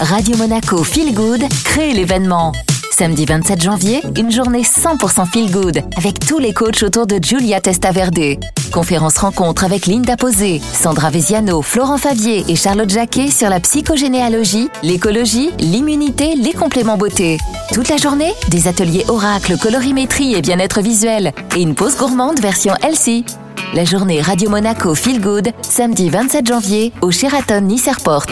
Radio 0.00 0.34
Monaco 0.38 0.82
Feel 0.82 1.14
Good 1.14 1.42
crée 1.62 1.92
l'événement. 1.92 2.52
Samedi 2.90 3.26
27 3.26 3.62
janvier, 3.62 4.02
une 4.16 4.30
journée 4.30 4.62
100% 4.62 5.26
feel 5.30 5.50
good 5.50 5.82
avec 5.96 6.18
tous 6.20 6.38
les 6.38 6.54
coachs 6.54 6.82
autour 6.82 7.06
de 7.06 7.18
Giulia 7.20 7.60
Testaverde. 7.60 8.38
Conférence 8.72 9.18
rencontre 9.18 9.64
avec 9.64 9.86
Linda 9.86 10.16
Posé, 10.16 10.62
Sandra 10.72 11.10
Veziano, 11.10 11.60
Florent 11.60 11.98
Favier 11.98 12.44
et 12.48 12.56
Charlotte 12.56 12.88
Jacquet 12.88 13.30
sur 13.30 13.50
la 13.50 13.60
psychogénéalogie, 13.60 14.70
l'écologie, 14.82 15.50
l'immunité, 15.58 16.34
les 16.34 16.54
compléments 16.54 16.96
beauté. 16.96 17.36
Toute 17.72 17.88
la 17.88 17.98
journée, 17.98 18.32
des 18.48 18.68
ateliers 18.68 19.04
oracle, 19.08 19.58
colorimétrie 19.58 20.34
et 20.34 20.40
bien-être 20.40 20.80
visuel 20.80 21.32
et 21.56 21.60
une 21.60 21.74
pause 21.74 21.96
gourmande 21.96 22.40
version 22.40 22.72
Elsie. 22.82 23.26
La 23.74 23.84
journée 23.84 24.22
Radio 24.22 24.48
Monaco 24.48 24.94
Feel 24.94 25.20
Good, 25.20 25.50
samedi 25.62 26.08
27 26.08 26.46
janvier 26.46 26.92
au 27.02 27.10
Sheraton 27.10 27.60
Nice 27.60 27.86
Airport. 27.86 28.26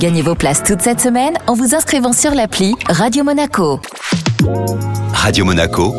Gagnez 0.00 0.22
vos 0.22 0.34
places 0.34 0.62
toute 0.62 0.80
cette 0.80 0.98
semaine 0.98 1.34
en 1.46 1.52
vous 1.52 1.74
inscrivant 1.74 2.14
sur 2.14 2.30
l'appli 2.30 2.74
Radio 2.88 3.22
Monaco. 3.22 3.80
Radio 5.12 5.44
Monaco, 5.44 5.94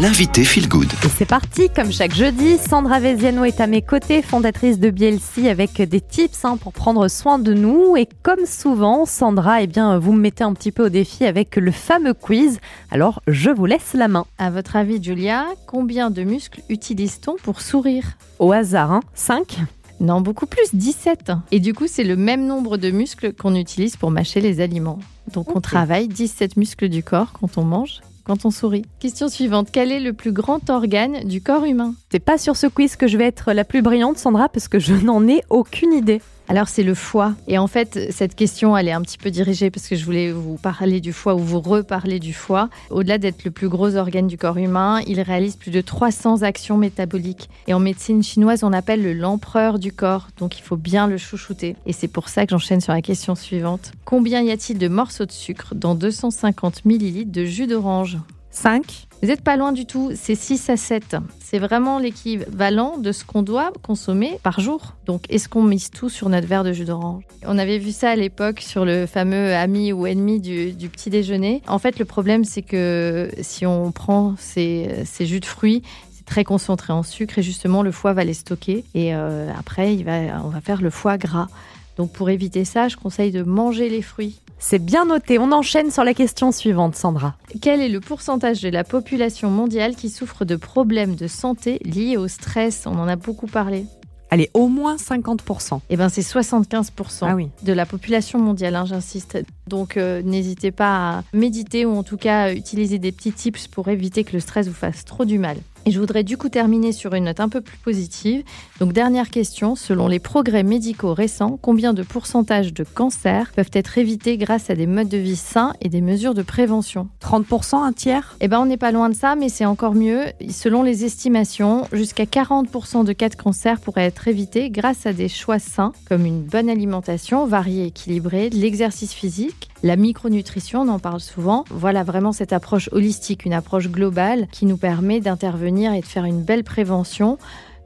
l'invité 0.00 0.44
Feel 0.44 0.68
Good. 0.68 0.92
Et 1.02 1.08
c'est 1.08 1.24
parti, 1.24 1.70
comme 1.74 1.90
chaque 1.90 2.14
jeudi, 2.14 2.58
Sandra 2.58 3.00
Veziano 3.00 3.44
est 3.44 3.62
à 3.62 3.66
mes 3.66 3.80
côtés, 3.80 4.20
fondatrice 4.20 4.78
de 4.78 4.90
BLC, 4.90 5.48
avec 5.48 5.80
des 5.80 6.02
tips 6.02 6.44
hein, 6.44 6.58
pour 6.58 6.74
prendre 6.74 7.08
soin 7.08 7.38
de 7.38 7.54
nous. 7.54 7.96
Et 7.96 8.06
comme 8.22 8.44
souvent, 8.44 9.06
Sandra, 9.06 9.62
eh 9.62 9.66
bien, 9.66 9.98
vous 9.98 10.12
me 10.12 10.20
mettez 10.20 10.44
un 10.44 10.52
petit 10.52 10.70
peu 10.70 10.84
au 10.84 10.90
défi 10.90 11.24
avec 11.24 11.56
le 11.56 11.72
fameux 11.72 12.12
quiz. 12.12 12.58
Alors, 12.90 13.22
je 13.26 13.48
vous 13.48 13.64
laisse 13.64 13.94
la 13.94 14.08
main. 14.08 14.26
À 14.36 14.50
votre 14.50 14.76
avis, 14.76 15.02
Julia, 15.02 15.46
combien 15.66 16.10
de 16.10 16.22
muscles 16.22 16.60
utilise-t-on 16.68 17.36
pour 17.42 17.62
sourire? 17.62 18.18
Au 18.38 18.52
hasard, 18.52 18.92
hein 18.92 19.00
5 19.14 19.60
Non, 20.00 20.20
beaucoup 20.20 20.46
plus, 20.46 20.74
17. 20.74 21.32
Et 21.52 21.60
du 21.60 21.72
coup, 21.72 21.86
c'est 21.86 22.04
le 22.04 22.16
même 22.16 22.46
nombre 22.46 22.76
de 22.76 22.90
muscles 22.90 23.32
qu'on 23.32 23.54
utilise 23.54 23.96
pour 23.96 24.10
mâcher 24.10 24.40
les 24.40 24.60
aliments. 24.60 24.98
Donc, 25.32 25.56
on 25.56 25.60
travaille 25.60 26.08
17 26.08 26.56
muscles 26.56 26.88
du 26.88 27.02
corps 27.02 27.32
quand 27.32 27.56
on 27.56 27.64
mange, 27.64 28.00
quand 28.24 28.44
on 28.44 28.50
sourit. 28.50 28.84
Question 29.00 29.28
suivante. 29.28 29.68
Quel 29.72 29.90
est 29.90 30.00
le 30.00 30.12
plus 30.12 30.32
grand 30.32 30.68
organe 30.68 31.24
du 31.24 31.40
corps 31.40 31.64
humain? 31.64 31.94
C'est 32.10 32.20
pas 32.20 32.38
sur 32.38 32.56
ce 32.56 32.66
quiz 32.66 32.96
que 32.96 33.08
je 33.08 33.16
vais 33.16 33.24
être 33.24 33.52
la 33.52 33.64
plus 33.64 33.82
brillante, 33.82 34.18
Sandra, 34.18 34.48
parce 34.48 34.68
que 34.68 34.78
je 34.78 34.94
n'en 34.94 35.26
ai 35.26 35.42
aucune 35.48 35.92
idée. 35.92 36.20
Alors 36.48 36.68
c'est 36.68 36.84
le 36.84 36.94
foie. 36.94 37.34
Et 37.48 37.58
en 37.58 37.66
fait, 37.66 38.12
cette 38.12 38.34
question, 38.34 38.76
elle 38.76 38.88
est 38.88 38.92
un 38.92 39.02
petit 39.02 39.18
peu 39.18 39.30
dirigée 39.30 39.70
parce 39.70 39.88
que 39.88 39.96
je 39.96 40.04
voulais 40.04 40.30
vous 40.30 40.56
parler 40.56 41.00
du 41.00 41.12
foie 41.12 41.34
ou 41.34 41.38
vous 41.38 41.60
reparler 41.60 42.20
du 42.20 42.32
foie. 42.32 42.68
Au-delà 42.90 43.18
d'être 43.18 43.44
le 43.44 43.50
plus 43.50 43.68
gros 43.68 43.96
organe 43.96 44.28
du 44.28 44.38
corps 44.38 44.58
humain, 44.58 45.00
il 45.06 45.20
réalise 45.20 45.56
plus 45.56 45.72
de 45.72 45.80
300 45.80 46.42
actions 46.42 46.76
métaboliques. 46.76 47.50
Et 47.66 47.74
en 47.74 47.80
médecine 47.80 48.22
chinoise, 48.22 48.62
on 48.62 48.72
appelle 48.72 49.02
le 49.02 49.12
l'empereur 49.12 49.78
du 49.78 49.92
corps. 49.92 50.28
Donc 50.38 50.58
il 50.58 50.62
faut 50.62 50.76
bien 50.76 51.08
le 51.08 51.16
chouchouter. 51.16 51.74
Et 51.84 51.92
c'est 51.92 52.08
pour 52.08 52.28
ça 52.28 52.46
que 52.46 52.50
j'enchaîne 52.50 52.80
sur 52.80 52.92
la 52.92 53.02
question 53.02 53.34
suivante. 53.34 53.92
Combien 54.04 54.42
y 54.42 54.50
a-t-il 54.50 54.78
de 54.78 54.88
morceaux 54.88 55.26
de 55.26 55.32
sucre 55.32 55.74
dans 55.74 55.94
250 55.94 56.84
millilitres 56.84 57.32
de 57.32 57.44
jus 57.44 57.66
d'orange? 57.66 58.18
5 58.56 59.06
vous 59.22 59.28
n'êtes 59.28 59.40
pas 59.40 59.56
loin 59.56 59.72
du 59.72 59.86
tout, 59.86 60.12
c'est 60.14 60.34
6 60.34 60.68
à 60.68 60.76
7. 60.76 61.16
C'est 61.40 61.58
vraiment 61.58 61.98
l'équivalent 61.98 62.98
de 62.98 63.12
ce 63.12 63.24
qu'on 63.24 63.42
doit 63.42 63.72
consommer 63.82 64.38
par 64.42 64.60
jour. 64.60 64.94
Donc, 65.06 65.24
est-ce 65.30 65.48
qu'on 65.48 65.62
mise 65.62 65.90
tout 65.90 66.10
sur 66.10 66.28
notre 66.28 66.46
verre 66.46 66.64
de 66.64 66.72
jus 66.72 66.84
d'orange? 66.84 67.24
On 67.46 67.56
avait 67.56 67.78
vu 67.78 67.92
ça 67.92 68.10
à 68.10 68.16
l'époque 68.16 68.60
sur 68.60 68.84
le 68.84 69.06
fameux 69.06 69.54
ami 69.54 69.92
ou 69.92 70.06
ennemi 70.06 70.38
du, 70.38 70.88
petit 70.90 71.08
déjeuner. 71.08 71.62
En 71.66 71.78
fait, 71.78 71.98
le 71.98 72.04
problème, 72.04 72.44
c'est 72.44 72.60
que 72.60 73.30
si 73.40 73.64
on 73.64 73.90
prend 73.90 74.34
ces, 74.38 75.06
jus 75.20 75.40
de 75.40 75.46
fruits, 75.46 75.82
c'est 76.14 76.26
très 76.26 76.44
concentré 76.44 76.92
en 76.92 77.02
sucre 77.02 77.38
et 77.38 77.42
justement, 77.42 77.82
le 77.82 77.92
foie 77.92 78.12
va 78.12 78.22
les 78.22 78.34
stocker. 78.34 78.84
Et 78.94 79.14
euh, 79.14 79.50
après, 79.58 79.96
on 80.44 80.48
va 80.48 80.60
faire 80.60 80.82
le 80.82 80.90
foie 80.90 81.16
gras. 81.16 81.48
Donc, 81.96 82.12
pour 82.12 82.30
éviter 82.30 82.64
ça, 82.64 82.88
je 82.88 82.96
conseille 82.96 83.32
de 83.32 83.42
manger 83.42 83.88
les 83.88 84.02
fruits. 84.02 84.40
C'est 84.58 84.78
bien 84.78 85.04
noté. 85.04 85.38
On 85.38 85.52
enchaîne 85.52 85.90
sur 85.90 86.04
la 86.04 86.14
question 86.14 86.50
suivante, 86.52 86.96
Sandra. 86.96 87.34
Quel 87.60 87.80
est 87.80 87.88
le 87.88 88.00
pourcentage 88.00 88.62
de 88.62 88.68
la 88.70 88.84
population 88.84 89.50
mondiale 89.50 89.94
qui 89.96 90.08
souffre 90.08 90.44
de 90.44 90.56
problèmes 90.56 91.14
de 91.14 91.26
santé 91.26 91.78
liés 91.84 92.16
au 92.16 92.26
stress? 92.28 92.84
On 92.86 92.98
en 92.98 93.08
a 93.08 93.16
beaucoup 93.16 93.46
parlé. 93.46 93.84
Allez, 94.30 94.50
au 94.54 94.66
moins 94.68 94.96
50%. 94.96 95.80
Eh 95.88 95.96
ben, 95.96 96.08
c'est 96.08 96.22
75% 96.22 96.90
Ah 97.22 97.34
oui. 97.36 97.48
de 97.62 97.72
la 97.72 97.86
population 97.86 98.38
mondiale, 98.40 98.74
hein, 98.74 98.84
j'insiste. 98.84 99.38
Donc, 99.68 99.96
euh, 99.96 100.20
n'hésitez 100.22 100.72
pas 100.72 101.18
à 101.18 101.22
méditer 101.32 101.84
ou 101.86 101.96
en 101.96 102.02
tout 102.02 102.16
cas 102.16 102.52
utiliser 102.52 102.98
des 102.98 103.12
petits 103.12 103.32
tips 103.32 103.68
pour 103.68 103.88
éviter 103.88 104.24
que 104.24 104.32
le 104.32 104.40
stress 104.40 104.66
vous 104.66 104.74
fasse 104.74 105.04
trop 105.04 105.24
du 105.24 105.38
mal. 105.38 105.58
Et 105.88 105.92
je 105.92 106.00
voudrais 106.00 106.24
du 106.24 106.36
coup 106.36 106.48
terminer 106.48 106.90
sur 106.90 107.14
une 107.14 107.26
note 107.26 107.38
un 107.38 107.48
peu 107.48 107.60
plus 107.60 107.78
positive. 107.78 108.42
Donc, 108.80 108.92
dernière 108.92 109.30
question. 109.30 109.76
Selon 109.76 110.08
les 110.08 110.18
progrès 110.18 110.64
médicaux 110.64 111.14
récents, 111.14 111.60
combien 111.62 111.94
de 111.94 112.02
pourcentage 112.02 112.74
de 112.74 112.82
cancers 112.82 113.52
peuvent 113.54 113.70
être 113.72 113.96
évités 113.96 114.36
grâce 114.36 114.68
à 114.68 114.74
des 114.74 114.88
modes 114.88 115.08
de 115.08 115.16
vie 115.16 115.36
sains 115.36 115.74
et 115.80 115.88
des 115.88 116.00
mesures 116.00 116.34
de 116.34 116.42
prévention? 116.42 117.08
30%, 117.22 117.76
un 117.84 117.92
tiers? 117.92 118.36
Eh 118.40 118.48
ben, 118.48 118.58
on 118.58 118.66
n'est 118.66 118.76
pas 118.76 118.90
loin 118.90 119.08
de 119.08 119.14
ça, 119.14 119.36
mais 119.36 119.48
c'est 119.48 119.64
encore 119.64 119.94
mieux. 119.94 120.24
Selon 120.50 120.82
les 120.82 121.04
estimations, 121.04 121.86
jusqu'à 121.92 122.24
40% 122.24 123.04
de 123.04 123.12
cas 123.12 123.28
de 123.28 123.36
cancer 123.36 123.78
pourraient 123.78 124.06
être 124.06 124.26
évités 124.26 124.70
grâce 124.70 125.06
à 125.06 125.12
des 125.12 125.28
choix 125.28 125.60
sains, 125.60 125.92
comme 126.08 126.26
une 126.26 126.42
bonne 126.42 126.68
alimentation 126.68 127.46
variée 127.46 127.84
et 127.84 127.86
équilibrée, 127.86 128.50
l'exercice 128.50 129.12
physique, 129.12 129.68
la 129.84 129.94
micronutrition, 129.94 130.80
on 130.80 130.88
en 130.88 130.98
parle 130.98 131.20
souvent. 131.20 131.64
Voilà 131.70 132.02
vraiment 132.02 132.32
cette 132.32 132.52
approche 132.52 132.88
holistique, 132.90 133.44
une 133.44 133.52
approche 133.52 133.88
globale 133.88 134.48
qui 134.50 134.66
nous 134.66 134.78
permet 134.78 135.20
d'intervenir 135.20 135.75
et 135.76 136.00
de 136.00 136.06
faire 136.06 136.24
une 136.24 136.42
belle 136.42 136.64
prévention. 136.64 137.38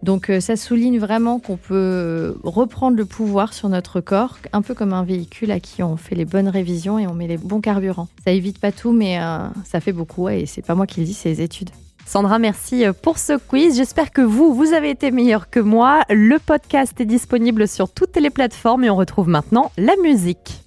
Donc 0.03 0.31
euh, 0.31 0.41
ça 0.41 0.57
souligne 0.57 0.99
vraiment 0.99 1.39
qu'on 1.39 1.57
peut 1.57 1.75
euh, 1.75 2.35
reprendre 2.43 2.97
le 2.97 3.05
pouvoir 3.05 3.53
sur 3.53 3.69
notre 3.69 4.01
corps, 4.01 4.39
un 4.53 4.63
peu 4.63 4.75
comme 4.75 4.93
un 4.93 5.05
véhicule 5.05 5.51
à 5.51 5.61
qui 5.61 5.83
on 5.83 5.97
fait 5.97 6.15
les 6.15 6.25
bonnes 6.25 6.49
révisions 6.49 6.99
et 6.99 7.07
on 7.07 7.15
met 7.15 7.27
les 7.27 7.37
bons 7.37 7.61
carburants. 7.61 8.09
Ça 8.25 8.33
évite 8.33 8.59
pas 8.59 8.73
tout, 8.73 8.93
mais 8.93 9.21
euh, 9.21 9.49
ça 9.65 9.81
fait 9.81 9.93
beaucoup 9.93 10.29
et 10.29 10.47
c'est 10.47 10.63
pas 10.63 10.75
moi 10.75 10.87
qui 10.87 11.01
le 11.01 11.07
dis, 11.07 11.15
c'est 11.15 11.29
les 11.29 11.43
études. 11.43 11.71
Sandra, 12.07 12.39
merci 12.39 12.85
pour 13.03 13.19
ce 13.19 13.37
quiz. 13.37 13.77
J'espère 13.77 14.11
que 14.11 14.23
vous, 14.23 14.53
vous 14.55 14.73
avez 14.73 14.91
été 14.91 15.11
meilleur 15.11 15.49
que 15.49 15.61
moi. 15.61 16.01
Le 16.09 16.39
podcast 16.39 17.01
est 17.01 17.05
disponible 17.05 17.69
sur 17.69 17.93
toutes 17.93 18.17
les 18.17 18.31
plateformes 18.31 18.83
et 18.83 18.91
on 18.91 18.97
retrouve 18.97 19.29
maintenant 19.29 19.71
la 19.77 19.95
musique. 20.03 20.65